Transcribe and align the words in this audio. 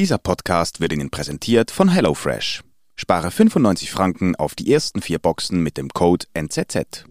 Dieser 0.00 0.16
Podcast 0.16 0.80
wird 0.80 0.94
Ihnen 0.94 1.10
präsentiert 1.10 1.70
von 1.70 1.90
HelloFresh. 1.90 2.62
Spare 2.96 3.30
95 3.30 3.90
Franken 3.90 4.34
auf 4.34 4.54
die 4.54 4.72
ersten 4.72 5.02
vier 5.02 5.18
Boxen 5.18 5.62
mit 5.62 5.76
dem 5.76 5.90
Code 5.90 6.24
NZZ. 6.32 7.04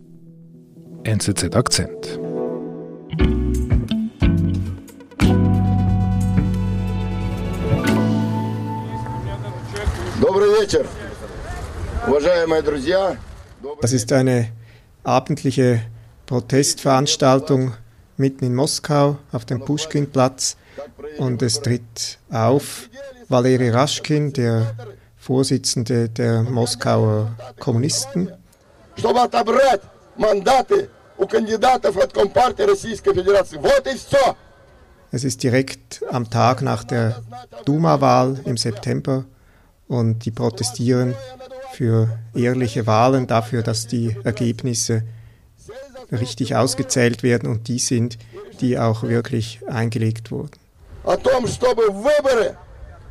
NZZ 1.04 1.56
Akzent. 1.56 2.20
Das 13.82 13.94
ist 13.94 14.12
eine 14.12 14.52
abendliche 15.04 15.84
Protestveranstaltung 16.26 17.74
mitten 18.18 18.46
in 18.46 18.56
Moskau 18.56 19.20
auf 19.32 19.46
dem 19.46 19.60
Pushkin-Platz 19.60 20.58
und 21.18 21.42
es 21.42 21.62
tritt 21.62 22.20
auf 22.32 22.90
Valeri 23.28 23.70
Raschkin, 23.70 24.34
der 24.34 24.76
Vorsitzende 25.18 26.10
der 26.10 26.44
Moskauer 26.44 27.36
Kommunisten. 27.60 28.32
Es 35.12 35.24
ist 35.24 35.44
direkt 35.44 36.04
am 36.12 36.30
Tag 36.30 36.62
nach 36.62 36.84
der 36.84 37.22
Duma-Wahl 37.66 38.40
im 38.46 38.58
September 38.58 39.26
und 39.88 40.26
die 40.26 40.32
protestieren 40.32 41.16
für 41.74 42.20
ehrliche 42.36 42.86
Wahlen, 42.88 43.26
dafür, 43.28 43.64
dass 43.64 43.88
die 43.88 44.16
Ergebnisse 44.24 45.04
richtig 46.12 46.56
ausgezählt 46.56 47.24
werden 47.24 47.50
und 47.50 47.68
die 47.68 47.80
sind, 47.80 48.18
die 48.62 48.78
auch 48.78 49.04
wirklich 49.04 49.60
eingelegt 49.68 50.32
wurden 50.32 50.59
о 51.05 51.17
том, 51.17 51.47
чтобы 51.47 51.91
выборы 51.91 52.57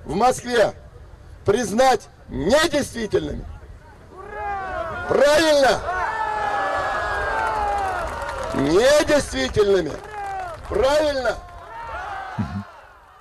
в 0.06 0.16
Москве 0.16 0.74
признать 1.46 2.08
недействительными. 2.30 3.46
Правильно? 5.08 5.82
Недействительными. 8.56 9.92
Правильно? 10.70 11.38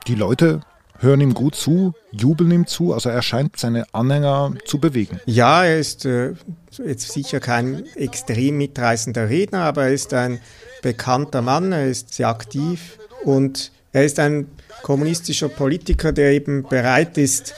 Die 0.06 0.14
Leute 0.14 0.60
hören 0.98 1.20
ihm 1.20 1.34
gut 1.34 1.54
zu, 1.54 1.94
jubeln 2.10 2.50
ihm 2.50 2.66
zu, 2.66 2.92
also 2.92 3.08
er 3.08 3.22
scheint 3.22 3.56
seine 3.56 3.84
Anhänger 3.92 4.54
zu 4.64 4.78
bewegen. 4.78 5.20
Ja, 5.26 5.64
er 5.64 5.78
ist 5.78 6.04
äh, 6.04 6.34
jetzt 6.70 7.12
sicher 7.12 7.40
kein 7.40 7.84
extrem 7.96 8.58
mitreißender 8.58 9.28
Redner, 9.28 9.64
aber 9.64 9.84
er 9.84 9.92
ist 9.92 10.14
ein 10.14 10.40
bekannter 10.80 11.42
Mann, 11.42 11.72
er 11.72 11.86
ist 11.86 12.14
sehr 12.14 12.28
aktiv 12.28 12.98
und 13.24 13.72
er 13.97 14.05
ist 14.05 14.19
ein 14.19 14.45
kommunistischer 14.83 15.49
Politiker, 15.49 16.11
der 16.11 16.29
eben 16.31 16.61
bereit 16.61 17.17
ist, 17.17 17.55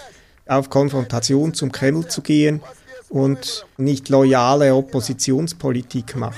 auf 0.47 0.69
Konfrontation 0.69 1.53
zum 1.53 1.69
Kreml 1.69 2.07
zu 2.07 2.21
gehen 2.21 2.61
und 3.09 3.65
nicht 3.75 4.07
loyale 4.07 4.73
Oppositionspolitik 4.73 6.15
macht. 6.15 6.37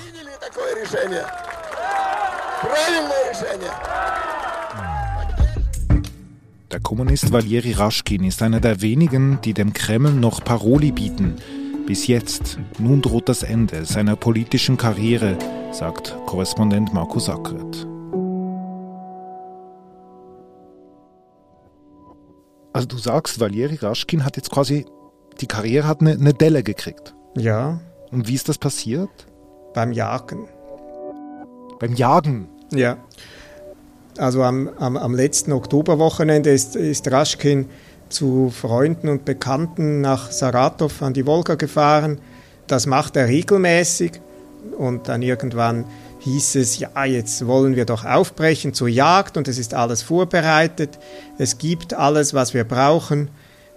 Der 6.71 6.79
Kommunist 6.79 7.31
Valeri 7.31 7.73
Raschkin 7.73 8.23
ist 8.23 8.41
einer 8.41 8.59
der 8.59 8.81
wenigen, 8.81 9.37
die 9.43 9.53
dem 9.53 9.71
Kreml 9.71 10.13
noch 10.13 10.43
Paroli 10.43 10.91
bieten. 10.91 11.35
Bis 11.85 12.07
jetzt. 12.07 12.57
Nun 12.79 13.03
droht 13.03 13.29
das 13.29 13.43
Ende 13.43 13.85
seiner 13.85 14.15
politischen 14.15 14.77
Karriere, 14.77 15.37
sagt 15.71 16.15
Korrespondent 16.25 16.91
Markus 16.91 17.29
Ackert. 17.29 17.85
Also 22.73 22.87
du 22.87 22.97
sagst, 22.97 23.39
Valeri 23.39 23.75
Raschkin 23.75 24.23
hat 24.23 24.37
jetzt 24.37 24.51
quasi, 24.51 24.85
die 25.39 25.47
Karriere 25.47 25.87
hat 25.87 26.01
eine, 26.01 26.11
eine 26.11 26.33
Delle 26.33 26.63
gekriegt. 26.63 27.13
Ja. 27.35 27.79
Und 28.11 28.27
wie 28.27 28.35
ist 28.35 28.49
das 28.49 28.57
passiert? 28.57 29.09
Beim 29.73 29.91
Jagen. 29.91 30.47
Beim 31.79 31.93
Jagen? 31.93 32.47
Ja. 32.71 32.97
Also 34.17 34.43
am, 34.43 34.69
am, 34.77 34.97
am 34.97 35.15
letzten 35.15 35.51
Oktoberwochenende 35.51 36.51
ist, 36.51 36.75
ist 36.75 37.09
Raschkin 37.11 37.69
zu 38.09 38.49
Freunden 38.49 39.09
und 39.09 39.25
Bekannten 39.25 40.01
nach 40.01 40.31
Saratow 40.31 41.01
an 41.01 41.13
die 41.13 41.25
Wolga 41.25 41.55
gefahren. 41.55 42.19
Das 42.67 42.85
macht 42.85 43.15
er 43.15 43.27
regelmäßig 43.27 44.21
und 44.77 45.07
dann 45.07 45.21
irgendwann 45.21 45.85
hieß 46.21 46.55
es, 46.55 46.79
ja, 46.79 47.05
jetzt 47.05 47.45
wollen 47.47 47.75
wir 47.75 47.85
doch 47.85 48.05
aufbrechen 48.05 48.73
zur 48.73 48.87
Jagd 48.87 49.37
und 49.37 49.47
es 49.47 49.57
ist 49.57 49.73
alles 49.73 50.03
vorbereitet, 50.03 50.99
es 51.37 51.57
gibt 51.57 51.93
alles, 51.93 52.33
was 52.33 52.53
wir 52.53 52.63
brauchen. 52.63 53.29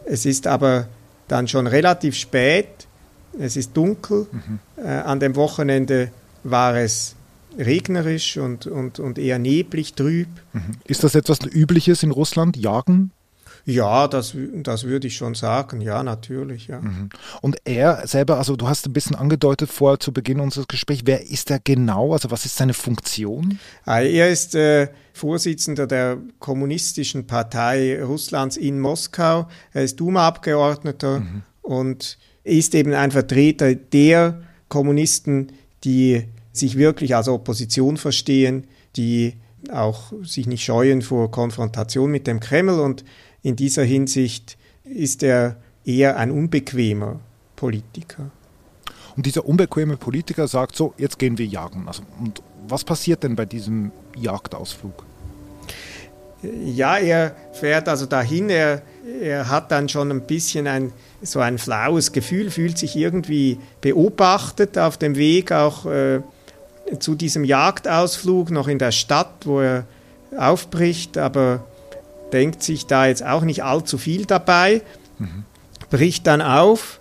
Es 0.05 0.27
ist 0.27 0.47
aber 0.47 0.87
dann 1.29 1.49
schon 1.49 1.67
relativ 1.67 2.15
spät, 2.15 2.87
es 3.39 3.57
ist 3.57 3.75
dunkel, 3.75 4.27
mhm. 4.31 4.59
äh, 4.77 4.89
an 4.89 5.21
dem 5.21 5.37
Wochenende 5.37 6.11
war 6.43 6.77
es 6.77 7.17
regnerisch 7.59 8.37
und, 8.37 8.67
und, 8.67 8.99
und 8.99 9.19
eher 9.19 9.39
neblig, 9.39 9.95
trüb. 9.95 10.29
Mhm. 10.53 10.73
Ist 10.85 11.03
das 11.03 11.15
etwas 11.15 11.39
Übliches 11.47 12.03
in 12.03 12.11
Russland, 12.11 12.57
Jagen? 12.57 13.13
Ja, 13.67 14.09
das, 14.09 14.37
das 14.53 14.85
würde 14.85 15.07
ich 15.07 15.17
schon 15.17 15.35
sagen. 15.35 15.81
Ja, 15.81 16.03
natürlich. 16.03 16.67
Ja. 16.67 16.81
Mhm. 16.81 17.09
Und 17.41 17.57
er 17.65 18.07
selber, 18.07 18.37
also 18.37 18.57
du 18.57 18.69
hast 18.69 18.87
ein 18.87 18.93
bisschen 18.93 19.17
angedeutet 19.17 19.71
vor 19.71 19.99
zu 19.99 20.13
Beginn 20.13 20.41
unseres 20.41 20.69
Gesprächs, 20.69 21.03
wer 21.07 21.23
ist 21.23 21.51
er 21.51 21.61
genau? 21.61 22.13
Also 22.13 22.31
was 22.31 22.45
ist 22.45 22.57
seine 22.57 22.75
Funktion? 22.75 23.59
Ah, 23.87 24.01
er 24.01 24.29
ist 24.31 24.55
äh, 24.55 24.89
Vorsitzender 25.15 25.87
der 25.87 26.19
Kommunistischen 26.41 27.27
Partei 27.27 28.03
Russlands 28.03 28.57
in 28.57 28.81
Moskau. 28.81 29.49
Er 29.73 29.85
ist 29.85 29.99
Duma-Abgeordneter 29.99 31.21
mhm. 31.21 31.43
und 31.63 32.19
ist 32.43 32.75
eben 32.75 32.93
ein 32.93 33.13
Vertreter 33.13 33.75
der 33.75 34.43
Kommunisten, 34.69 35.53
die 35.85 36.25
sich 36.53 36.77
wirklich 36.77 37.17
als 37.17 37.29
Opposition 37.29 37.97
verstehen, 37.97 38.67
die 38.97 39.35
auch 39.71 40.13
sich 40.23 40.47
nicht 40.47 40.65
scheuen 40.65 41.01
vor 41.01 41.31
Konfrontation 41.31 42.11
mit 42.11 42.27
dem 42.27 42.41
Kreml 42.41 42.81
und 42.81 43.05
in 43.45 43.55
dieser 43.55 43.85
Hinsicht 43.85 44.57
ist 44.85 45.23
er 45.23 45.57
eher 45.85 46.17
ein 46.17 46.33
unbequemer 46.33 47.21
Politiker. 47.55 48.31
Und 49.17 49.27
dieser 49.27 49.47
unbequeme 49.47 49.97
Politiker 49.97 50.49
sagt 50.49 50.75
so, 50.75 50.95
jetzt 50.97 51.19
gehen 51.19 51.39
wir 51.39 51.47
jagen. 51.47 51.87
Also, 51.87 52.03
und 52.19 52.43
was 52.67 52.83
passiert 52.83 53.23
denn 53.23 53.37
bei 53.37 53.45
diesem 53.45 53.93
Jagdausflug? 54.17 55.05
Ja, 56.65 56.97
er 56.97 57.37
fährt 57.53 57.89
also 57.89 58.07
dahin, 58.07 58.51
er, 58.51 58.83
er 59.21 59.49
hat 59.49 59.71
dann 59.71 59.89
schon 59.89 60.11
ein 60.11 60.23
bisschen 60.23 60.67
ein, 60.67 60.93
so 61.23 61.41
ein 61.41 61.59
flaues 61.59 62.13
Gefühl, 62.13 62.51
fühlt 62.51 62.79
sich 62.79 62.97
irgendwie 62.97 63.59
beobachtet 63.83 64.79
auf 64.79 64.97
dem 64.97 65.17
Weg 65.17 65.53
auch 65.53 65.87
äh, 65.87 66.21
zu 66.99 67.15
diesem 67.15 67.45
Jagdausflug, 67.45 68.51
noch 68.51 68.69
in 68.69 68.79
der 68.79 68.93
Stadt, 68.93 69.47
wo 69.47 69.61
er 69.61 69.85
aufbricht, 70.37 71.17
aber 71.17 71.65
denkt 72.33 72.63
sich 72.63 72.87
da 72.87 73.07
jetzt 73.07 73.25
auch 73.25 73.43
nicht 73.43 73.65
allzu 73.65 73.99
viel 73.99 74.27
dabei, 74.27 74.83
mhm. 75.19 75.45
bricht 75.91 76.27
dann 76.27 76.43
auf, 76.43 77.01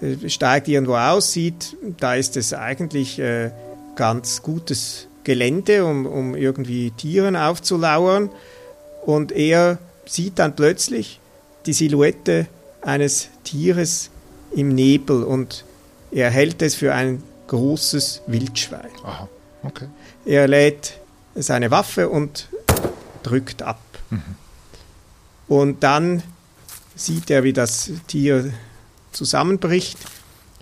äh, 0.00 0.28
steigt 0.28 0.68
irgendwo 0.68 0.96
aus, 0.96 1.32
sieht, 1.32 1.76
da 1.98 2.14
ist 2.14 2.36
es 2.36 2.52
eigentlich 2.52 3.18
äh, 3.18 3.50
ganz 3.96 4.42
gutes 4.42 5.08
Gelände, 5.24 5.84
um, 5.84 6.06
um 6.06 6.34
irgendwie 6.34 6.90
Tieren 6.92 7.36
aufzulauern. 7.36 8.30
Und 9.04 9.32
er 9.32 9.78
sieht 10.06 10.38
dann 10.38 10.54
plötzlich 10.56 11.20
die 11.66 11.72
Silhouette 11.72 12.46
eines 12.82 13.28
Tieres 13.44 14.10
im 14.54 14.74
Nebel 14.74 15.22
und 15.22 15.64
er 16.10 16.30
hält 16.30 16.62
es 16.62 16.74
für 16.74 16.94
ein 16.94 17.22
großes 17.48 18.22
Wildschwein. 18.26 18.90
Aha, 19.04 19.28
okay. 19.62 19.88
Er 20.24 20.48
lädt 20.48 20.98
seine 21.34 21.70
Waffe 21.70 22.08
und 22.08 22.48
drückt 23.22 23.62
ab. 23.62 23.80
Mhm. 24.10 24.22
Und 25.48 25.82
dann 25.82 26.22
sieht 26.94 27.30
er, 27.30 27.44
wie 27.44 27.52
das 27.52 27.90
Tier 28.06 28.52
zusammenbricht 29.12 29.98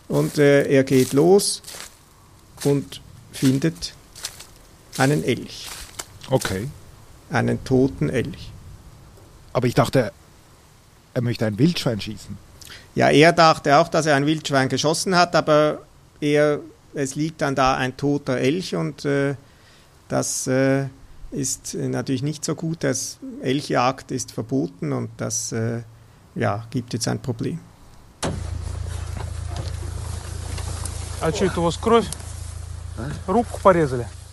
und 0.09 0.39
äh, 0.39 0.65
er 0.69 0.85
geht 0.85 1.13
los 1.13 1.63
und 2.65 3.01
findet 3.33 3.95
einen 4.99 5.25
Elch. 5.25 5.69
Okay. 6.31 6.69
Einen 7.31 7.63
toten 7.65 8.09
Elch. 8.09 8.51
Aber 9.53 9.67
ich 9.67 9.75
dachte, 9.75 10.13
er 11.15 11.23
möchte 11.23 11.47
ein 11.47 11.59
Wildschwein 11.59 12.01
schießen. 12.01 12.39
Ja, 12.95 13.11
er 13.11 13.33
dachte 13.33 13.77
auch, 13.79 13.89
dass 13.89 14.07
er 14.07 14.15
ein 14.17 14.27
Wildschwein 14.27 14.69
geschossen 14.69 15.17
hat, 15.17 15.35
aber 15.35 15.83
er, 16.21 16.61
es 16.95 17.15
liegt 17.15 17.43
dann 17.43 17.55
da 17.55 17.77
ein 17.77 17.97
toter 17.97 18.39
Elch 18.39 18.75
und 18.75 19.05
äh, 19.05 19.35
das 20.09 20.47
äh, 20.47 20.87
ist 21.37 21.75
äh, 21.75 21.89
natürlich 21.89 22.23
nicht 22.23 22.45
so 22.45 22.55
gut. 22.55 22.83
Das 22.83 23.19
Elchjagd 23.43 24.11
ist 24.11 24.33
verboten 24.33 24.93
und 24.93 25.11
das 25.19 25.53
äh, 25.53 25.83
ja, 26.35 26.65
gibt 26.71 26.93
jetzt 26.95 27.07
ein 27.09 27.21
Problem. 27.21 27.61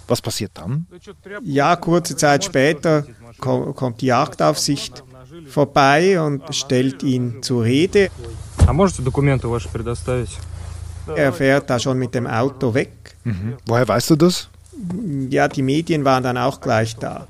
Was 0.08 0.22
passiert 0.22 0.52
dann? 0.56 0.86
Ja, 1.44 1.76
kurze 1.76 2.16
Zeit 2.16 2.44
später 2.44 3.06
kommt 3.40 4.02
die 4.02 4.08
Jagdaufsicht 4.08 5.04
vorbei 5.48 6.22
und 6.22 6.44
stellt 6.54 7.04
ihn 7.04 7.42
zur 7.42 7.64
Rede. 7.64 8.10
Er 11.16 11.34
fährt 11.34 11.70
da 11.70 11.80
schon 11.80 11.98
mit 11.98 12.14
dem 12.14 12.28
Auto 12.28 12.74
weg. 12.74 13.16
Mhm. 13.24 13.58
Woher 13.66 13.88
weißt 13.88 14.12
du 14.12 14.16
das? 14.16 14.50
Ja, 15.30 15.48
die 15.48 15.62
Medien 15.62 16.06
waren 16.06 16.24
dann 16.24 16.38
auch 16.38 16.62
gleich 16.62 16.96
da. 16.96 17.28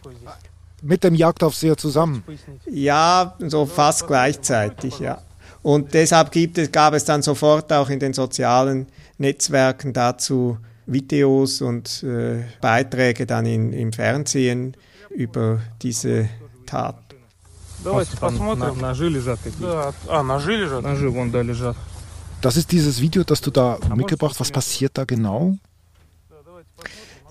Mit 0.81 1.04
dem 1.04 1.16
Jagdaufseher 1.16 1.78
zusammen? 1.78 2.24
Ja, 2.66 3.36
so 3.40 3.66
fast 3.66 4.07
gleichzeitig, 4.07 5.00
ja. 5.00 5.22
Und 5.62 5.94
deshalb 5.94 6.31
gibt 6.31 6.57
es, 6.57 6.72
gab 6.72 6.94
es 6.94 7.06
dann 7.06 7.22
sofort 7.22 7.72
auch 7.72 7.90
in 7.90 8.00
den 8.00 8.13
sozialen 8.13 8.88
Netzwerken 9.18 9.94
dazu 9.94 10.57
Videos 10.86 11.62
und 11.62 12.04
äh, 12.04 12.44
Beiträge 12.60 13.25
dann 13.25 13.46
in, 13.46 13.72
im 13.72 13.94
Fernsehen 13.94 14.75
über 15.10 15.62
diese 15.81 16.30
Tat. 16.66 16.96
Das 22.42 22.57
ist 22.57 22.72
dieses 22.72 23.00
Video, 23.01 23.24
das 23.24 23.39
du 23.39 23.51
da 23.51 23.78
mitgebracht. 23.96 24.36
Was 24.39 24.51
passiert 24.51 24.98
da 24.98 25.06
genau? 25.06 25.57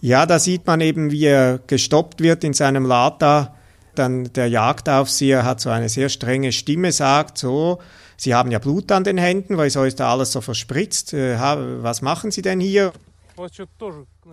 Ja, 0.02 0.26
da 0.26 0.40
sieht 0.40 0.66
man 0.66 0.80
eben, 0.80 1.12
wie 1.12 1.26
er 1.26 1.60
gestoppt 1.64 2.20
wird 2.20 2.42
in 2.42 2.54
seinem 2.54 2.84
Lada. 2.84 3.54
Dann 3.94 4.32
der 4.32 4.48
Jagdaufseher 4.48 5.44
hat 5.44 5.60
so 5.60 5.70
eine 5.70 5.88
sehr 5.88 6.08
strenge 6.08 6.50
Stimme, 6.50 6.90
sagt 6.90 7.38
so, 7.38 7.78
Sie 8.16 8.34
haben 8.34 8.50
ja 8.50 8.58
Blut 8.58 8.90
an 8.90 9.04
den 9.04 9.16
Händen, 9.16 9.56
weil 9.56 9.70
so 9.70 9.84
ist 9.84 10.00
da 10.00 10.12
alles 10.12 10.32
so 10.32 10.40
verspritzt. 10.40 11.14
Äh, 11.14 11.38
was 11.82 12.02
machen 12.02 12.32
Sie 12.32 12.42
denn 12.42 12.58
hier? 12.58 12.92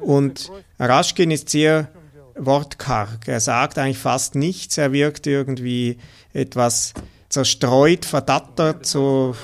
Und 0.01 0.51
Raschkin 0.79 1.29
ist 1.29 1.49
sehr 1.49 1.89
wortkarg. 2.35 3.27
Er 3.27 3.39
sagt 3.39 3.77
eigentlich 3.77 3.99
fast 3.99 4.33
nichts. 4.33 4.77
Er 4.79 4.91
wirkt 4.91 5.27
irgendwie 5.27 5.99
etwas 6.33 6.95
zerstreut, 7.29 8.05
verdattert, 8.05 8.87
so 8.87 9.35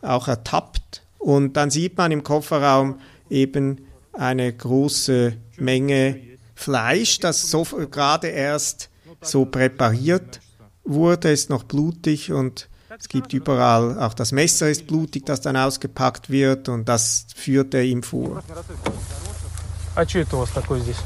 auch 0.00 0.28
ertappt. 0.28 1.02
Und 1.18 1.56
dann 1.56 1.70
sieht 1.70 1.96
man 1.96 2.12
im 2.12 2.22
Kofferraum 2.22 3.00
eben 3.30 3.86
eine 4.12 4.52
große 4.52 5.34
Menge 5.57 6.19
Fleisch, 6.55 7.19
das 7.19 7.49
so 7.49 7.63
gerade 7.63 8.27
erst 8.27 8.89
so 9.21 9.45
präpariert 9.45 10.39
wurde, 10.83 11.31
ist 11.31 11.49
noch 11.49 11.63
blutig 11.63 12.31
und 12.31 12.69
es 12.99 13.09
gibt 13.09 13.33
überall, 13.33 13.99
auch 13.99 14.13
das 14.13 14.31
Messer 14.31 14.69
ist 14.69 14.87
blutig, 14.87 15.25
das 15.25 15.41
dann 15.41 15.55
ausgepackt 15.55 16.29
wird 16.29 16.69
und 16.69 16.89
das 16.89 17.27
führt 17.35 17.73
er 17.73 17.83
ihm 17.83 18.01
vor. 18.01 18.43
А 19.95 20.07
что 20.07 20.19
это 20.19 20.35
у 20.35 20.39
вас 20.41 20.51
такое 20.51 20.79
здесь? 20.79 20.97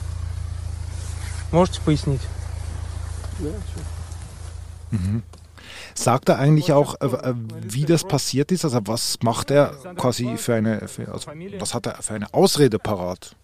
Можете 1.51 1.79
пояснить? 1.81 2.21
Mhm. 4.91 5.23
Sagt 5.95 6.29
er 6.29 6.39
eigentlich 6.39 6.73
auch, 6.73 6.95
äh, 6.99 7.05
äh, 7.05 7.33
wie 7.61 7.85
das 7.85 8.03
passiert 8.03 8.51
ist? 8.51 8.65
Also 8.65 8.79
was 8.85 9.17
macht 9.23 9.51
er 9.51 9.69
quasi 9.97 10.37
für 10.37 10.55
eine, 10.55 10.87
für, 10.87 11.11
also 11.11 11.31
was 11.59 11.73
hat 11.73 11.85
er 11.85 12.01
für 12.01 12.13
eine 12.13 12.33
Ausrede 12.33 12.79
parat? 12.79 13.35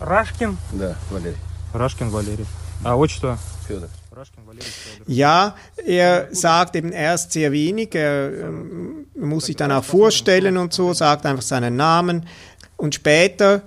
Рашкин? 0.00 0.56
Да, 0.72 0.96
Валерий. 1.10 1.36
Рашкин 1.72 2.10
Валерий. 2.10 2.46
А 2.84 2.96
отчество? 2.96 3.38
Федор. 3.66 3.88
Ja, 5.06 5.56
er 5.84 6.28
sagt 6.30 6.76
eben 6.76 6.92
erst 6.92 7.32
sehr 7.32 7.50
wenig, 7.50 7.94
er 7.94 8.32
ähm, 8.32 9.06
muss 9.16 9.46
sich 9.46 9.56
dann 9.56 9.72
auch 9.72 9.84
vorstellen 9.84 10.56
und 10.56 10.72
so, 10.72 10.92
sagt 10.92 11.26
einfach 11.26 11.42
seinen 11.42 11.76
Namen 11.76 12.26
und 12.76 12.94
später 12.94 13.62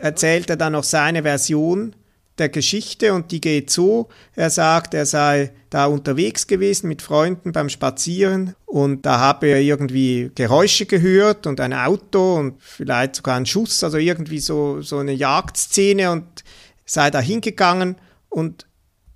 erzählt 0.00 0.50
er 0.50 0.56
dann 0.56 0.74
noch 0.74 0.84
seine 0.84 1.22
Version 1.22 1.94
der 2.37 2.49
Geschichte 2.49 3.13
und 3.13 3.31
die 3.31 3.41
geht 3.41 3.69
so, 3.69 4.09
er 4.35 4.49
sagt, 4.49 4.93
er 4.93 5.05
sei 5.05 5.51
da 5.69 5.85
unterwegs 5.85 6.47
gewesen 6.47 6.87
mit 6.87 7.01
Freunden 7.01 7.51
beim 7.51 7.69
Spazieren 7.69 8.55
und 8.65 9.05
da 9.05 9.19
habe 9.19 9.47
er 9.47 9.61
irgendwie 9.61 10.31
Geräusche 10.33 10.85
gehört 10.85 11.45
und 11.45 11.59
ein 11.59 11.73
Auto 11.73 12.35
und 12.35 12.55
vielleicht 12.59 13.17
sogar 13.17 13.35
einen 13.35 13.45
Schuss, 13.45 13.83
also 13.83 13.97
irgendwie 13.97 14.39
so, 14.39 14.81
so 14.81 14.97
eine 14.97 15.13
Jagdszene 15.13 16.11
und 16.11 16.43
sei 16.85 17.11
da 17.11 17.19
hingegangen 17.19 17.97
und 18.29 18.65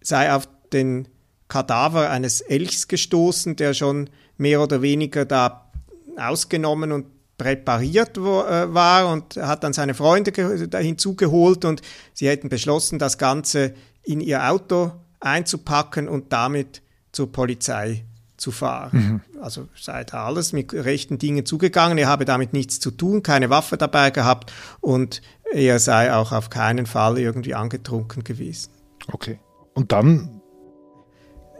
sei 0.01 0.31
auf 0.31 0.47
den 0.71 1.07
Kadaver 1.47 2.09
eines 2.09 2.41
Elchs 2.41 2.87
gestoßen, 2.87 3.55
der 3.55 3.73
schon 3.73 4.09
mehr 4.37 4.61
oder 4.61 4.81
weniger 4.81 5.25
da 5.25 5.71
ausgenommen 6.17 6.91
und 6.91 7.05
präpariert 7.37 8.17
äh, 8.17 8.21
war 8.21 9.11
und 9.11 9.37
hat 9.37 9.63
dann 9.63 9.73
seine 9.73 9.93
Freunde 9.93 10.31
hinzugeholt 10.79 11.65
und 11.65 11.81
sie 12.13 12.27
hätten 12.27 12.49
beschlossen, 12.49 12.99
das 12.99 13.17
Ganze 13.17 13.73
in 14.03 14.21
ihr 14.21 14.49
Auto 14.49 14.91
einzupacken 15.19 16.07
und 16.07 16.33
damit 16.33 16.81
zur 17.11 17.31
Polizei 17.31 18.05
zu 18.37 18.51
fahren. 18.51 19.21
Mhm. 19.33 19.41
Also 19.41 19.67
sei 19.75 20.03
da 20.03 20.25
alles 20.25 20.53
mit 20.53 20.73
rechten 20.73 21.17
Dingen 21.17 21.45
zugegangen. 21.45 21.97
Er 21.97 22.07
habe 22.07 22.25
damit 22.25 22.53
nichts 22.53 22.79
zu 22.79 22.91
tun, 22.91 23.23
keine 23.23 23.49
Waffe 23.49 23.77
dabei 23.77 24.11
gehabt 24.11 24.53
und 24.79 25.21
er 25.51 25.79
sei 25.79 26.13
auch 26.13 26.31
auf 26.31 26.49
keinen 26.49 26.85
Fall 26.85 27.17
irgendwie 27.17 27.55
angetrunken 27.55 28.23
gewesen. 28.23 28.71
Okay. 29.11 29.39
Und 29.73 29.91
dann? 29.91 30.41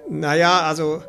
Naja, 0.10 0.62
also 0.62 1.02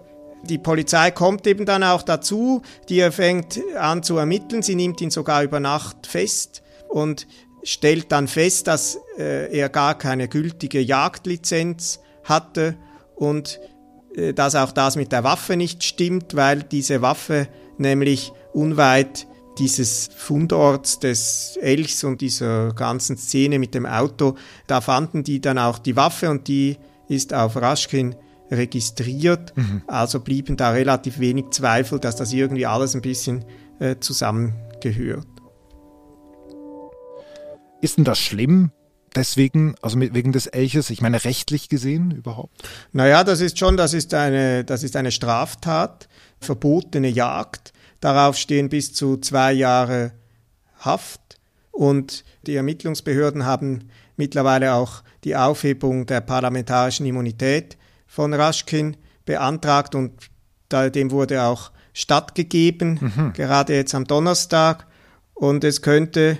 die 0.43 0.59
Polizei 0.59 1.11
kommt 1.11 1.47
eben 1.47 1.67
dann 1.67 1.83
auch 1.83 2.03
dazu, 2.03 2.63
die 2.89 3.01
fängt 3.11 3.61
an 3.77 4.03
zu 4.03 4.17
ermitteln, 4.17 4.63
sie 4.63 4.75
nimmt 4.75 5.01
ihn 5.01 5.11
sogar 5.11 5.43
über 5.43 5.61
Nacht 5.61 6.07
fest 6.07 6.63
und 6.89 7.27
stellt 7.63 8.13
dann 8.13 8.29
fest, 8.29 8.67
dass 8.67 8.99
äh, 9.19 9.53
er 9.57 9.69
gar 9.69 9.99
keine 9.99 10.29
gültige 10.29 10.81
Jagdlizenz 10.81 12.01
hatte 12.25 12.77
und 13.17 13.61
äh, 14.15 14.33
dass 14.33 14.55
auch 14.55 14.73
das 14.73 14.97
mit 14.97 15.13
der 15.13 15.25
Waffe 15.25 15.57
nicht 15.57 15.85
stimmt, 15.85 16.35
weil 16.35 16.63
diese 16.63 17.03
Waffe 17.03 17.49
nämlich 17.77 18.33
unweit 18.53 19.27
dieses 19.59 20.09
Fundorts 20.17 21.01
des 21.01 21.59
Elchs 21.61 22.05
und 22.05 22.21
dieser 22.21 22.73
ganzen 22.75 23.17
Szene 23.17 23.59
mit 23.59 23.75
dem 23.75 23.87
Auto, 23.87 24.37
da 24.69 24.81
fanden 24.81 25.25
die 25.25 25.41
dann 25.41 25.59
auch 25.59 25.79
die 25.79 25.97
Waffe 25.97 26.31
und 26.31 26.47
die 26.47 26.77
ist 27.09 27.35
auf 27.35 27.57
Raschkin 27.57 28.15
registriert. 28.51 29.57
Mhm. 29.57 29.83
Also 29.87 30.21
blieben 30.21 30.57
da 30.57 30.71
relativ 30.71 31.19
wenig 31.19 31.47
Zweifel, 31.51 31.99
dass 31.99 32.17
das 32.17 32.33
irgendwie 32.33 32.67
alles 32.67 32.95
ein 32.95 33.03
bisschen 33.03 33.45
äh, 33.79 33.97
zusammengehört. 34.01 35.27
Ist 37.81 37.97
denn 37.97 38.05
das 38.05 38.19
schlimm? 38.19 38.73
Deswegen, 39.15 39.75
also 39.81 39.99
wegen 40.01 40.33
des 40.33 40.47
Elches, 40.47 40.91
ich 40.91 41.01
meine 41.01 41.25
rechtlich 41.25 41.69
gesehen 41.69 42.11
überhaupt? 42.11 42.69
Naja, 42.93 43.25
das 43.25 43.41
ist 43.41 43.59
schon, 43.59 43.77
das 43.77 43.95
ist 43.95 44.13
eine, 44.15 44.65
das 44.65 44.83
ist 44.83 44.97
eine 44.97 45.11
Straftat, 45.13 46.09
verbotene 46.41 47.09
Jagd. 47.09 47.73
Darauf 48.01 48.37
stehen 48.37 48.69
bis 48.69 48.93
zu 48.93 49.17
zwei 49.17 49.53
Jahre 49.53 50.13
Haft. 50.79 51.41
Und 51.71 52.25
die 52.47 52.57
Ermittlungsbehörden 52.57 53.45
haben 53.45 53.91
mittlerweile 54.17 54.75
auch 54.75 55.03
die 55.25 55.37
Aufhebung 55.37 56.07
der 56.07 56.21
parlamentarischen 56.21 57.07
Immunität 57.07 57.77
von 58.09 58.35
Raschkin 58.35 58.97
beantragt 59.25 59.95
und 59.95 60.13
dem 60.73 61.13
wurde 61.13 61.45
auch 61.45 61.71
stattgegeben, 61.93 62.99
mhm. 63.01 63.33
gerade 63.35 63.75
jetzt 63.75 63.95
am 63.95 64.05
Donnerstag. 64.05 64.87
Und 65.35 65.63
es 65.63 65.83
könnte 65.83 66.39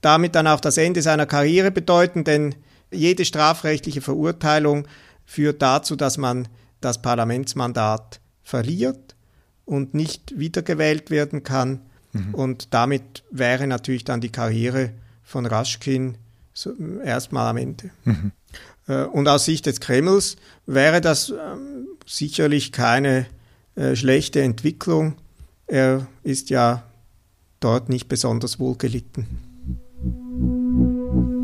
damit 0.00 0.34
dann 0.34 0.46
auch 0.46 0.60
das 0.60 0.78
Ende 0.78 1.02
seiner 1.02 1.26
Karriere 1.26 1.70
bedeuten, 1.70 2.24
denn 2.24 2.54
jede 2.90 3.24
strafrechtliche 3.24 4.00
Verurteilung 4.00 4.86
führt 5.24 5.62
dazu, 5.62 5.96
dass 5.96 6.18
man 6.18 6.48
das 6.80 7.02
Parlamentsmandat 7.02 8.20
verliert 8.42 9.14
und 9.64 9.94
nicht 9.94 10.38
wiedergewählt 10.38 11.10
werden 11.10 11.42
kann. 11.42 11.80
Mhm. 12.12 12.34
Und 12.34 12.74
damit 12.74 13.22
wäre 13.30 13.66
natürlich 13.66 14.04
dann 14.04 14.20
die 14.20 14.32
Karriere 14.32 14.92
von 15.22 15.46
Raschkin 15.46 16.18
erstmal 17.04 17.48
am 17.48 17.56
Ende. 17.56 17.90
Mhm. 18.04 18.32
Äh, 18.88 19.04
und 19.04 19.28
aus 19.28 19.44
Sicht 19.44 19.66
des 19.66 19.80
Kremls 19.80 20.36
wäre 20.66 21.00
das 21.00 21.30
ähm, 21.30 21.86
sicherlich 22.06 22.72
keine 22.72 23.26
äh, 23.74 23.96
schlechte 23.96 24.42
Entwicklung. 24.42 25.16
Er 25.66 26.06
ist 26.22 26.50
ja 26.50 26.84
dort 27.60 27.88
nicht 27.88 28.08
besonders 28.08 28.58
wohl 28.58 28.76
gelitten. 28.76 29.26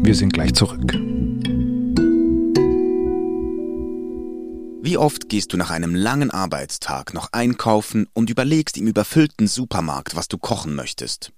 Wir 0.03 0.15
sind 0.15 0.33
gleich 0.33 0.55
zurück. 0.55 0.93
Wie 4.81 4.97
oft 4.97 5.29
gehst 5.29 5.53
du 5.53 5.57
nach 5.57 5.71
einem 5.71 5.95
langen 5.95 6.31
Arbeitstag 6.31 7.13
noch 7.13 7.33
einkaufen 7.33 8.07
und 8.15 8.31
überlegst 8.31 8.79
im 8.79 8.87
überfüllten 8.87 9.47
Supermarkt, 9.47 10.17
was 10.17 10.29
du 10.29 10.39
kochen 10.39 10.75
möchtest? 10.75 11.33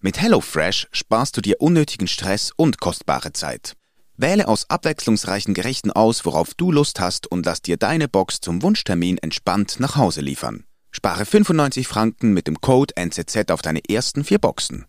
Mit 0.00 0.20
HelloFresh 0.20 0.88
sparst 0.92 1.36
du 1.36 1.40
dir 1.40 1.60
unnötigen 1.60 2.08
Stress 2.08 2.52
und 2.56 2.80
kostbare 2.80 3.32
Zeit. 3.32 3.74
Wähle 4.20 4.48
aus 4.48 4.68
abwechslungsreichen 4.68 5.54
Gerichten 5.54 5.90
aus, 5.90 6.26
worauf 6.26 6.52
du 6.52 6.70
Lust 6.70 7.00
hast 7.00 7.30
und 7.30 7.46
lass 7.46 7.62
dir 7.62 7.78
deine 7.78 8.06
Box 8.06 8.40
zum 8.40 8.62
Wunschtermin 8.62 9.16
entspannt 9.16 9.80
nach 9.80 9.96
Hause 9.96 10.20
liefern. 10.20 10.64
Spare 10.90 11.24
95 11.24 11.88
Franken 11.88 12.34
mit 12.34 12.46
dem 12.46 12.60
Code 12.60 12.94
NZZ 12.96 13.50
auf 13.50 13.62
deine 13.62 13.80
ersten 13.88 14.24
vier 14.24 14.38
Boxen. 14.38 14.84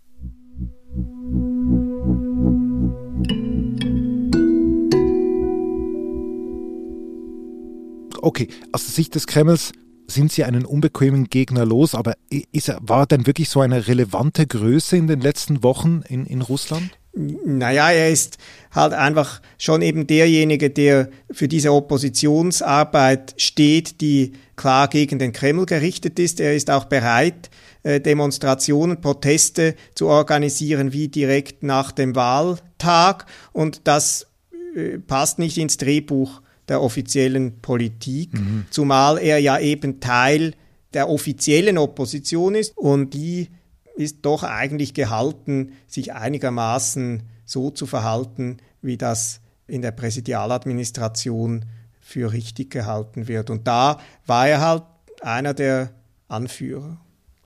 Okay, 8.22 8.50
aus 8.74 8.84
der 8.84 8.94
Sicht 8.94 9.16
des 9.16 9.28
Kremls 9.28 9.72
sind 10.08 10.32
sie 10.34 10.44
einen 10.44 10.66
unbequemen 10.66 11.30
Gegner 11.30 11.66
los, 11.66 11.96
aber 11.96 12.16
ist 12.30 12.68
er, 12.68 12.80
war 12.82 13.04
er 13.04 13.08
denn 13.08 13.26
wirklich 13.26 13.50
so 13.50 13.62
eine 13.62 13.88
relevante 13.88 14.46
Größe 14.46 14.98
in 14.98 15.08
den 15.08 15.22
letzten 15.22 15.64
Wochen 15.64 16.02
in, 16.08 16.26
in 16.26 16.42
Russland? 16.42 16.92
Naja, 17.14 17.92
er 17.92 18.10
ist 18.10 18.38
halt 18.72 18.94
einfach 18.94 19.42
schon 19.58 19.82
eben 19.82 20.08
derjenige, 20.08 20.70
der 20.70 21.10
für 21.30 21.50
diese 21.50 21.74
Oppositionsarbeit 21.74 23.34
steht, 23.38 24.00
die 24.00 24.34
klar 24.56 24.88
gegen 24.88 25.20
den 25.20 25.34
Kreml 25.34 25.66
gerichtet 25.66 26.20
ist. 26.20 26.40
Er 26.40 26.56
ist 26.56 26.70
auch 26.70 26.86
bereit, 26.86 27.50
äh, 27.84 28.00
Demonstrationen, 28.00 29.02
Proteste 29.02 29.76
zu 29.94 30.08
organisieren, 30.08 30.94
wie 30.94 31.10
direkt 31.10 31.64
nach 31.64 31.92
dem 31.92 32.16
Wahltag. 32.16 33.26
Und 33.52 33.82
das 33.86 34.28
äh, 34.76 35.00
passt 35.00 35.38
nicht 35.38 35.58
ins 35.58 35.78
Drehbuch 35.78 36.42
der 36.70 36.82
offiziellen 36.82 37.60
Politik, 37.62 38.34
mhm. 38.34 38.66
zumal 38.70 39.18
er 39.18 39.40
ja 39.40 39.60
eben 39.60 40.00
Teil 40.00 40.54
der 40.94 41.10
offiziellen 41.10 41.78
Opposition 41.78 42.56
ist 42.56 42.78
und 42.78 43.14
die 43.14 43.50
ist 43.96 44.20
doch 44.24 44.44
eigentlich 44.44 44.94
gehalten, 44.94 45.74
sich 45.88 46.14
einigermaßen 46.14 47.24
so 47.46 47.70
zu 47.70 47.86
verhalten, 47.86 48.58
wie 48.82 48.98
das 48.98 49.42
in 49.68 49.82
der 49.82 49.92
Präsidialadministration 49.92 51.66
für 52.00 52.34
richtig 52.34 52.72
gehalten 52.72 53.28
wird. 53.28 53.50
Und 53.50 53.68
da 53.68 54.00
war 54.26 54.48
er 54.48 54.62
halt 54.62 54.84
einer 55.22 55.54
der 55.54 55.92
Anführer. 56.28 57.00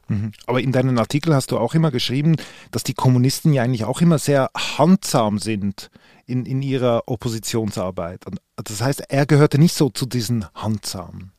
Mhm. 0.07 0.31
Aber 0.45 0.61
in 0.61 0.71
deinen 0.71 0.97
Artikeln 0.97 1.35
hast 1.35 1.51
du 1.51 1.57
auch 1.57 1.73
immer 1.73 1.91
geschrieben, 1.91 2.35
dass 2.71 2.83
die 2.83 2.93
Kommunisten 2.93 3.53
ja 3.53 3.63
eigentlich 3.63 3.85
auch 3.85 4.01
immer 4.01 4.19
sehr 4.19 4.49
handsam 4.55 5.39
sind 5.39 5.89
in, 6.25 6.45
in 6.45 6.61
ihrer 6.61 7.03
Oppositionsarbeit. 7.07 8.23
Das 8.55 8.81
heißt, 8.81 9.03
er 9.09 9.25
gehörte 9.25 9.57
nicht 9.57 9.75
so 9.75 9.89
zu 9.89 10.05
diesen 10.05 10.45
handsamen. 10.53 11.31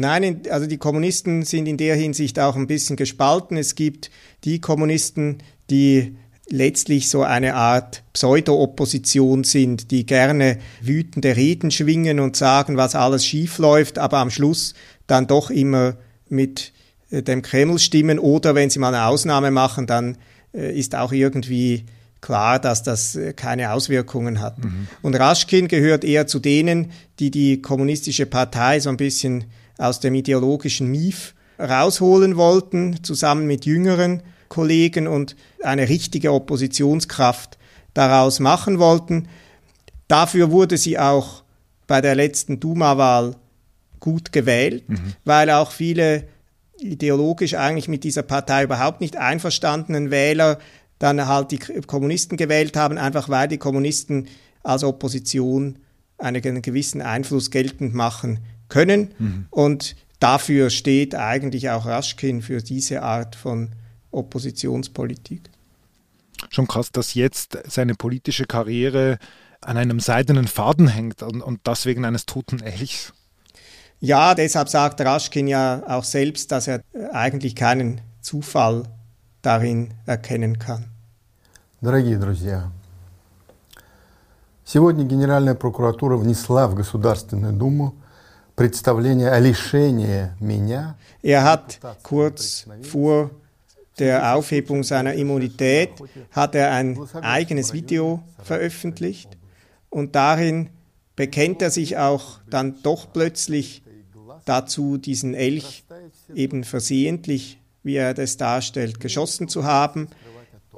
Nein, 0.00 0.42
also 0.48 0.68
die 0.68 0.78
Kommunisten 0.78 1.42
sind 1.42 1.66
in 1.66 1.76
der 1.76 1.96
Hinsicht 1.96 2.38
auch 2.38 2.54
ein 2.54 2.68
bisschen 2.68 2.94
gespalten. 2.94 3.56
Es 3.56 3.74
gibt 3.74 4.12
die 4.44 4.60
Kommunisten, 4.60 5.38
die 5.70 6.16
letztlich 6.48 7.10
so 7.10 7.24
eine 7.24 7.56
Art 7.56 8.04
Pseudo-Opposition 8.12 9.42
sind, 9.42 9.90
die 9.90 10.06
gerne 10.06 10.58
wütende 10.80 11.34
Reden 11.34 11.72
schwingen 11.72 12.20
und 12.20 12.36
sagen, 12.36 12.76
was 12.76 12.94
alles 12.94 13.26
schief 13.26 13.58
läuft, 13.58 13.98
aber 13.98 14.18
am 14.18 14.30
Schluss 14.30 14.74
dann 15.08 15.26
doch 15.26 15.50
immer 15.50 15.96
mit 16.28 16.72
äh, 17.10 17.24
dem 17.24 17.42
Kreml 17.42 17.80
stimmen 17.80 18.20
oder 18.20 18.54
wenn 18.54 18.70
sie 18.70 18.78
mal 18.78 18.94
eine 18.94 19.06
Ausnahme 19.06 19.50
machen, 19.50 19.88
dann 19.88 20.16
äh, 20.54 20.78
ist 20.78 20.94
auch 20.94 21.10
irgendwie 21.10 21.86
klar, 22.20 22.60
dass 22.60 22.84
das 22.84 23.16
äh, 23.16 23.32
keine 23.32 23.72
Auswirkungen 23.72 24.40
hat. 24.40 24.62
Mhm. 24.62 24.86
Und 25.02 25.16
Raschkin 25.16 25.66
gehört 25.66 26.04
eher 26.04 26.28
zu 26.28 26.38
denen, 26.38 26.92
die 27.18 27.32
die 27.32 27.60
kommunistische 27.60 28.26
Partei 28.26 28.78
so 28.78 28.90
ein 28.90 28.96
bisschen 28.96 29.46
aus 29.78 30.00
dem 30.00 30.14
ideologischen 30.14 30.88
Mief 30.88 31.34
rausholen 31.58 32.36
wollten, 32.36 33.02
zusammen 33.02 33.46
mit 33.46 33.64
jüngeren 33.64 34.22
Kollegen 34.48 35.06
und 35.06 35.36
eine 35.62 35.88
richtige 35.88 36.32
Oppositionskraft 36.32 37.58
daraus 37.94 38.40
machen 38.40 38.78
wollten. 38.78 39.28
Dafür 40.08 40.50
wurde 40.50 40.76
sie 40.76 40.98
auch 40.98 41.42
bei 41.86 42.00
der 42.00 42.14
letzten 42.14 42.60
Duma-Wahl 42.60 43.36
gut 44.00 44.32
gewählt, 44.32 44.88
mhm. 44.88 45.14
weil 45.24 45.50
auch 45.50 45.72
viele 45.72 46.24
ideologisch 46.80 47.54
eigentlich 47.54 47.88
mit 47.88 48.04
dieser 48.04 48.22
Partei 48.22 48.64
überhaupt 48.64 49.00
nicht 49.00 49.16
einverstandenen 49.16 50.10
Wähler 50.10 50.58
dann 50.98 51.26
halt 51.26 51.50
die 51.50 51.58
Kommunisten 51.58 52.36
gewählt 52.36 52.76
haben, 52.76 52.98
einfach 52.98 53.28
weil 53.28 53.48
die 53.48 53.58
Kommunisten 53.58 54.28
als 54.62 54.84
Opposition 54.84 55.78
einen 56.18 56.62
gewissen 56.62 57.00
Einfluss 57.00 57.50
geltend 57.50 57.94
machen 57.94 58.40
können. 58.69 59.13
Mhm. 59.19 59.45
Und 59.49 59.95
dafür 60.19 60.69
steht 60.69 61.15
eigentlich 61.15 61.69
auch 61.69 61.85
Raschkin 61.85 62.41
für 62.41 62.61
diese 62.61 63.01
Art 63.01 63.35
von 63.35 63.69
Oppositionspolitik. 64.11 65.41
Schon 66.49 66.67
krass, 66.67 66.91
dass 66.91 67.13
jetzt 67.13 67.57
seine 67.67 67.95
politische 67.95 68.45
Karriere 68.45 69.17
an 69.61 69.77
einem 69.77 69.99
seidenen 69.99 70.47
Faden 70.47 70.87
hängt 70.87 71.23
und, 71.23 71.41
und 71.41 71.61
das 71.63 71.85
wegen 71.85 72.05
eines 72.05 72.25
toten 72.25 72.61
Elchs. 72.61 73.13
Ja, 73.99 74.35
deshalb 74.35 74.67
sagt 74.67 74.99
Raschkin 74.99 75.47
ja 75.47 75.81
auch 75.87 76.03
selbst, 76.03 76.51
dass 76.51 76.67
er 76.67 76.83
eigentlich 77.13 77.55
keinen 77.55 78.01
Zufall 78.21 78.83
darin 79.41 79.93
erkennen 80.05 80.59
kann. 80.59 80.85
Дорогие 81.81 82.17
друзья, 82.17 82.71
сегодня 84.65 85.03
Генеральная 85.03 85.53
прокуратура 85.53 86.17
внесла 86.17 86.67
в 86.67 86.75
Государственную 86.75 87.53
Думу 87.53 87.95
er 91.22 91.44
hat 91.44 91.78
kurz 92.02 92.66
vor 92.82 93.30
der 93.98 94.34
Aufhebung 94.34 94.84
seiner 94.84 95.14
Immunität 95.14 95.90
hat 96.30 96.54
er 96.54 96.72
ein 96.72 96.98
eigenes 97.22 97.72
Video 97.72 98.22
veröffentlicht 98.42 99.36
und 99.90 100.14
darin 100.14 100.70
bekennt 101.16 101.62
er 101.62 101.70
sich 101.70 101.96
auch 101.96 102.38
dann 102.48 102.82
doch 102.82 103.12
plötzlich 103.12 103.82
dazu, 104.44 104.96
diesen 104.98 105.34
Elch 105.34 105.84
eben 106.34 106.64
versehentlich, 106.64 107.60
wie 107.82 107.96
er 107.96 108.14
das 108.14 108.36
darstellt, 108.36 109.00
geschossen 109.00 109.48
zu 109.48 109.64
haben 109.64 110.08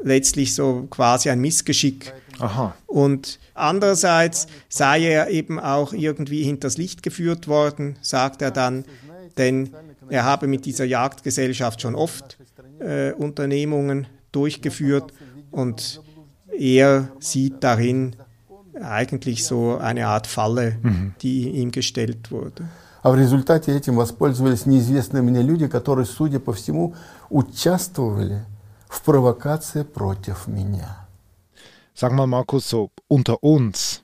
Letztlich 0.04 0.54
so 0.54 0.88
quasi 0.90 1.30
ein 1.30 1.40
Missgeschick. 1.40 2.14
Aha. 2.40 2.76
Und 2.86 3.40
Andererseits 3.56 4.48
sei 4.68 5.06
er 5.06 5.30
eben 5.30 5.60
auch 5.60 5.94
irgendwie 5.94 6.44
hinters 6.44 6.78
Licht 6.78 7.02
geführt 7.02 7.48
worden, 7.48 7.96
sagt 8.02 8.42
er 8.42 8.52
dann, 8.52 8.84
denn 9.38 9.70
er 10.10 10.26
habe 10.26 10.48
mit 10.48 10.66
dieser 10.66 10.84
Jagdgesellschaft 10.84 11.82
schon 11.82 11.96
oft 11.96 12.38
äh, 12.80 13.14
Unternehmungen 13.14 14.08
durchgeführt 14.34 15.14
und 15.52 16.02
er 16.58 17.08
sieht 17.20 17.64
darin 17.64 18.18
eigentlich 18.82 19.46
so 19.46 19.78
eine 19.78 20.08
Art 20.08 20.28
Falle, 20.28 20.78
mhm. 20.84 21.16
die 21.22 21.50
ihm 21.50 21.72
gestellt 21.72 22.30
wurde. 22.30 22.68
А 23.02 23.12
в 23.12 23.16
результате 23.16 23.72
этим 23.72 23.96
воспользовались 23.98 24.66
неизвестные 24.66 25.22
мне 25.22 25.44
люди, 25.44 25.68
которые, 25.68 26.08
судя 26.08 26.40
по 26.40 26.54
всему, 26.54 26.96
участвовали 27.30 28.44
в 28.59 28.59
провокации 29.06 29.84
против 29.84 30.48
меня. 30.48 31.08
Sag 31.94 32.12
mal, 32.12 32.28
Markus, 32.28 32.70
so 32.70 32.92
unter 33.08 33.42
uns, 33.42 34.04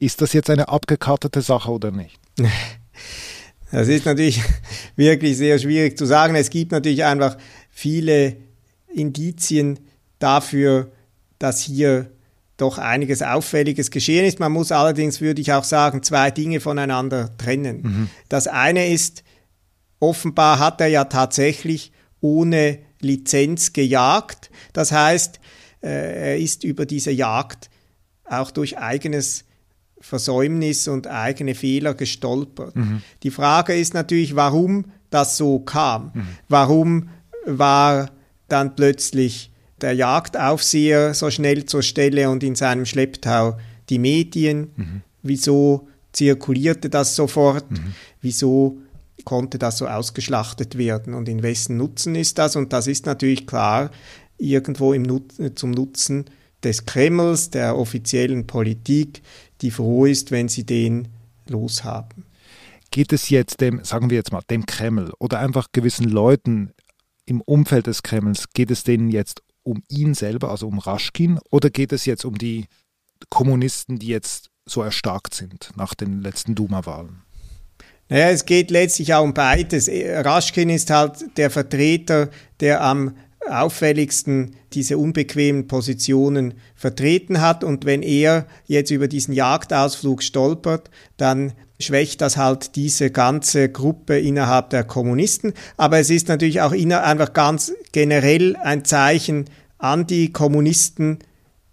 ist 0.00 0.20
das 0.20 0.32
jetzt 0.32 0.50
eine 0.50 0.68
abgekartete 0.68 1.42
Sache 1.42 1.70
oder 1.70 1.90
nicht? 1.92 2.18
Das 3.70 3.88
ist 3.88 4.06
natürlich 4.06 4.42
wirklich 4.96 5.36
sehr 5.36 5.58
schwierig 5.58 5.96
zu 5.98 6.06
sagen. 6.06 6.34
Es 6.34 6.50
gibt 6.50 6.72
natürlich 6.72 7.04
einfach 7.04 7.36
viele 7.70 8.36
Indizien 8.88 9.80
dafür, 10.18 10.92
dass 11.38 11.60
hier 11.60 12.10
doch 12.56 12.78
einiges 12.78 13.22
Auffälliges 13.22 13.90
geschehen 13.90 14.24
ist. 14.24 14.38
Man 14.38 14.52
muss 14.52 14.70
allerdings, 14.70 15.20
würde 15.20 15.40
ich 15.40 15.52
auch 15.52 15.64
sagen, 15.64 16.02
zwei 16.02 16.30
Dinge 16.30 16.60
voneinander 16.60 17.36
trennen. 17.36 17.82
Mhm. 17.82 18.10
Das 18.28 18.46
eine 18.46 18.88
ist, 18.92 19.24
offenbar 19.98 20.58
hat 20.58 20.80
er 20.80 20.86
ja 20.86 21.04
tatsächlich 21.04 21.92
ohne 22.20 22.78
Lizenz 23.01 23.73
gejagt. 23.73 24.49
Das 24.73 24.91
heißt, 24.91 25.39
äh, 25.81 25.87
er 26.31 26.37
ist 26.37 26.63
über 26.63 26.85
diese 26.85 27.11
Jagd 27.11 27.69
auch 28.25 28.51
durch 28.51 28.77
eigenes 28.77 29.45
Versäumnis 30.01 30.87
und 30.87 31.07
eigene 31.07 31.55
Fehler 31.55 31.93
gestolpert. 31.93 32.75
Mhm. 32.75 33.01
Die 33.23 33.31
Frage 33.31 33.75
ist 33.75 33.93
natürlich, 33.93 34.35
warum 34.35 34.85
das 35.09 35.37
so 35.37 35.59
kam. 35.59 36.11
Mhm. 36.13 36.27
Warum 36.47 37.09
war 37.45 38.11
dann 38.47 38.75
plötzlich 38.75 39.51
der 39.81 39.93
Jagdaufseher 39.93 41.13
so 41.13 41.29
schnell 41.31 41.65
zur 41.65 41.83
Stelle 41.83 42.29
und 42.29 42.43
in 42.43 42.55
seinem 42.55 42.85
Schlepptau 42.85 43.57
die 43.89 43.99
Medien? 43.99 44.71
Mhm. 44.75 45.01
Wieso 45.21 45.87
zirkulierte 46.13 46.89
das 46.89 47.15
sofort? 47.15 47.69
Mhm. 47.71 47.93
Wieso 48.21 48.79
konnte 49.29 49.59
das 49.59 49.77
so 49.77 49.85
ausgeschlachtet 49.85 50.75
werden 50.75 51.13
und 51.13 51.29
in 51.29 51.43
wessen 51.43 51.77
Nutzen 51.77 52.15
ist 52.15 52.39
das? 52.39 52.55
Und 52.55 52.73
das 52.73 52.87
ist 52.87 53.05
natürlich 53.05 53.45
klar, 53.45 53.91
irgendwo 54.39 54.95
Nut 54.95 55.33
zum 55.53 55.69
Nutzen 55.69 56.25
des 56.63 56.85
Kremls, 56.85 57.51
der 57.51 57.77
offiziellen 57.77 58.47
Politik, 58.47 59.21
die 59.61 59.69
froh 59.69 60.05
ist, 60.05 60.31
wenn 60.31 60.47
sie 60.47 60.65
den 60.65 61.09
loshaben. 61.47 62.25
Geht 62.89 63.13
es 63.13 63.29
jetzt 63.29 63.61
dem, 63.61 63.83
sagen 63.83 64.09
wir 64.09 64.17
jetzt 64.17 64.31
mal, 64.31 64.41
dem 64.49 64.65
Kreml 64.65 65.13
oder 65.19 65.37
einfach 65.37 65.67
gewissen 65.73 66.09
Leuten 66.09 66.71
im 67.27 67.41
Umfeld 67.41 67.85
des 67.85 68.01
Kremls, 68.01 68.45
geht 68.55 68.71
es 68.71 68.83
denen 68.83 69.09
jetzt 69.09 69.43
um 69.61 69.83
ihn 69.89 70.15
selber, 70.15 70.49
also 70.49 70.67
um 70.67 70.79
Raschkin, 70.79 71.39
oder 71.51 71.69
geht 71.69 71.93
es 71.93 72.05
jetzt 72.05 72.25
um 72.25 72.35
die 72.35 72.65
Kommunisten, 73.29 73.99
die 73.99 74.07
jetzt 74.07 74.49
so 74.65 74.81
erstarkt 74.81 75.35
sind 75.35 75.69
nach 75.75 75.93
den 75.93 76.19
letzten 76.23 76.55
Duma-Wahlen? 76.55 77.21
Naja, 78.09 78.29
es 78.29 78.45
geht 78.45 78.71
letztlich 78.71 79.13
auch 79.13 79.23
um 79.23 79.33
beides. 79.33 79.89
Raschkin 79.89 80.69
ist 80.69 80.89
halt 80.89 81.37
der 81.37 81.49
Vertreter 81.49 82.29
der 82.59 82.81
am 82.81 83.15
auffälligsten 83.47 84.55
diese 84.73 84.97
unbequemen 84.97 85.67
Positionen 85.67 86.55
vertreten 86.75 87.41
hat. 87.41 87.63
Und 87.63 87.85
wenn 87.85 88.03
er 88.03 88.45
jetzt 88.65 88.91
über 88.91 89.07
diesen 89.07 89.33
Jagdausflug 89.33 90.21
stolpert, 90.21 90.89
dann 91.17 91.53
schwächt 91.79 92.21
das 92.21 92.37
halt 92.37 92.75
diese 92.75 93.09
ganze 93.11 93.69
Gruppe 93.69 94.19
innerhalb 94.19 94.69
der 94.69 94.83
Kommunisten. 94.83 95.53
Aber 95.77 95.99
es 95.99 96.09
ist 96.09 96.27
natürlich 96.27 96.61
auch 96.61 96.73
einfach 96.73 97.33
ganz 97.33 97.73
generell 97.91 98.55
ein 98.57 98.85
Zeichen 98.85 99.45
an 99.77 100.05
die 100.05 100.33
Kommunisten, 100.33 101.19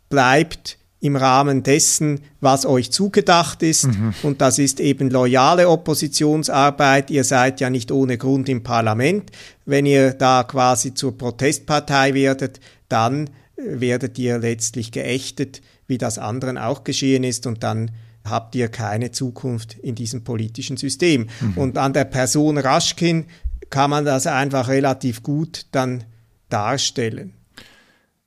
bleibt 0.09 0.79
im 1.07 1.17
Rahmen 1.17 1.63
dessen, 1.63 2.21
was 2.41 2.67
euch 2.67 2.91
zugedacht 2.91 3.63
ist. 3.63 3.87
Mhm. 3.87 4.15
Und 4.23 4.41
das 4.41 4.59
ist 4.59 4.81
eben 4.81 5.11
loyale 5.11 5.69
Oppositionsarbeit. 5.69 7.11
Ihr 7.11 7.25
seid 7.25 7.61
ja 7.61 7.71
nicht 7.71 7.91
ohne 7.91 8.19
Grund 8.19 8.49
im 8.49 8.63
Parlament. 8.63 9.31
Wenn 9.65 9.87
ihr 9.87 10.13
da 10.13 10.45
quasi 10.45 10.95
zur 10.95 11.17
Protestpartei 11.17 12.15
werdet, 12.15 12.61
dann 12.89 13.31
werdet 13.57 14.19
ihr 14.19 14.39
letztlich 14.39 14.93
geächtet, 14.93 15.63
wie 15.87 15.99
das 15.99 16.19
anderen 16.19 16.59
auch 16.59 16.85
geschehen 16.85 17.25
ist. 17.25 17.47
Und 17.47 17.63
dann 17.63 17.91
habt 18.25 18.55
ihr 18.55 18.69
keine 18.69 19.13
Zukunft 19.13 19.79
in 19.79 19.95
diesem 19.95 20.25
politischen 20.25 20.77
System. 20.77 21.29
Mhm. 21.41 21.59
Und 21.59 21.79
an 21.79 21.93
der 21.93 22.05
Person 22.05 22.59
Raschkin 22.59 23.27
kann 23.71 23.91
man 23.91 24.05
das 24.05 24.27
einfach 24.27 24.69
relativ 24.69 25.23
gut 25.23 25.67
dann 25.73 26.05
darstellen. 26.49 27.33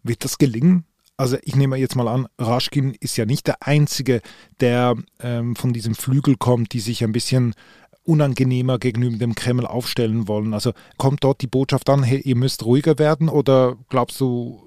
Wird 0.04 0.24
das 0.24 0.38
gelingen? 0.38 0.86
Also 1.20 1.36
ich 1.44 1.58
nehme 1.58 1.76
jetzt 1.76 1.98
mal 1.98 2.08
an, 2.08 2.30
Raschkin 2.38 2.96
ist 3.02 3.18
ja 3.18 3.26
nicht 3.26 3.46
der 3.46 3.68
Einzige, 3.68 4.22
der 4.62 4.96
ähm, 5.20 5.58
von 5.58 5.74
diesem 5.74 5.94
Flügel 5.94 6.38
kommt, 6.38 6.72
die 6.72 6.80
sich 6.80 7.04
ein 7.04 7.12
bisschen 7.12 7.56
unangenehmer 8.06 8.80
gegenüber 8.80 9.18
dem 9.18 9.36
Kreml 9.36 9.66
aufstellen 9.66 10.30
wollen. 10.30 10.54
Also 10.54 10.72
kommt 10.98 11.26
dort 11.26 11.42
die 11.42 11.48
Botschaft 11.48 11.90
an, 11.90 12.04
hey, 12.04 12.22
ihr 12.22 12.38
müsst 12.38 12.64
ruhiger 12.64 13.00
werden 13.00 13.28
oder 13.28 13.76
glaubst 13.90 14.22
du, 14.22 14.64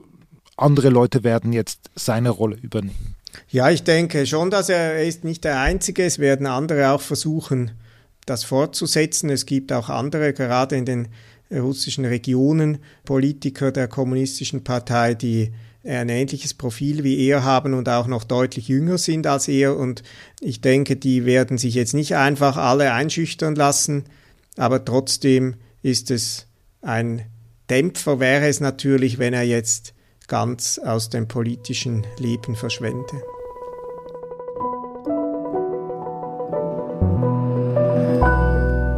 andere 0.58 0.90
Leute 0.90 1.24
werden 1.24 1.54
jetzt 1.54 1.90
seine 1.94 2.28
Rolle 2.28 2.56
übernehmen? 2.56 3.14
Ja, 3.48 3.70
ich 3.70 3.82
denke 3.82 4.26
schon, 4.26 4.50
dass 4.50 4.68
er, 4.68 4.92
er 4.92 5.06
ist 5.06 5.24
nicht 5.24 5.44
der 5.44 5.58
Einzige. 5.58 6.04
Es 6.04 6.18
werden 6.18 6.46
andere 6.46 6.90
auch 6.90 7.00
versuchen, 7.00 7.70
das 8.26 8.44
fortzusetzen. 8.44 9.30
Es 9.30 9.46
gibt 9.46 9.72
auch 9.72 9.88
andere, 9.88 10.34
gerade 10.34 10.76
in 10.76 10.84
den 10.84 11.08
russischen 11.50 12.04
Regionen, 12.04 12.76
Politiker 13.06 13.72
der 13.72 13.88
kommunistischen 13.88 14.64
Partei, 14.64 15.14
die 15.14 15.50
ein 15.84 16.08
ähnliches 16.08 16.54
Profil 16.54 17.02
wie 17.02 17.26
er 17.26 17.44
haben 17.44 17.74
und 17.74 17.88
auch 17.88 18.06
noch 18.06 18.24
deutlich 18.24 18.68
jünger 18.68 18.98
sind 18.98 19.26
als 19.26 19.48
er. 19.48 19.76
Und 19.76 20.02
ich 20.40 20.60
denke, 20.60 20.96
die 20.96 21.24
werden 21.24 21.58
sich 21.58 21.74
jetzt 21.74 21.94
nicht 21.94 22.16
einfach 22.16 22.56
alle 22.56 22.92
einschüchtern 22.92 23.54
lassen, 23.54 24.04
aber 24.56 24.84
trotzdem 24.84 25.56
ist 25.82 26.10
es 26.10 26.46
ein 26.82 27.22
Dämpfer, 27.70 28.20
wäre 28.20 28.48
es 28.48 28.60
natürlich, 28.60 29.18
wenn 29.18 29.32
er 29.32 29.44
jetzt 29.44 29.94
ganz 30.28 30.78
aus 30.78 31.10
dem 31.10 31.28
politischen 31.28 32.06
Leben 32.18 32.54
verschwende. 32.54 33.22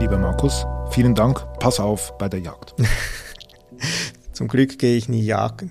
Lieber 0.01 0.19
Markus, 0.19 0.67
vielen 0.91 1.15
Dank. 1.15 1.47
Pass 1.61 1.81
auf 1.81 2.17
bei 2.19 2.29
der 2.29 2.41
Jagd. 2.41 2.75
Zum 4.33 4.49
Glück 4.49 4.79
gehe 4.79 4.97
ich 4.97 5.09
nie 5.09 5.23
jagen. 5.23 5.71